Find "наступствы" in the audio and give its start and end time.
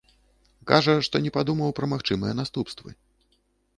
2.41-2.89